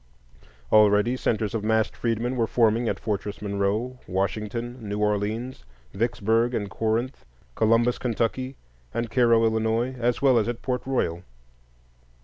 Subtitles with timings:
[0.71, 6.71] Already centres of massed freedmen were forming at Fortress Monroe, Washington, New Orleans, Vicksburg and
[6.71, 8.55] Corinth, Columbus, Ky.,
[8.95, 11.21] and Cairo, Ill., as well as at Port Royal.